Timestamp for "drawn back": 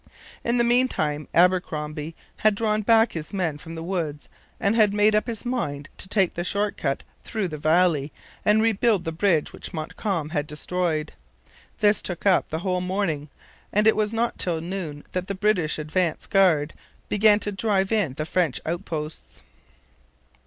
2.55-3.11